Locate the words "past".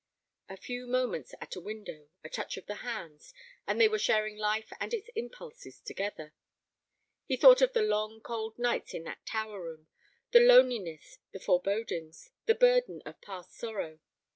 13.21-13.53